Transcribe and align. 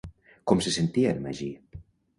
Com 0.51 0.63
se 0.67 0.73
sentia 0.79 1.13
en 1.19 1.23
Magí? 1.29 1.55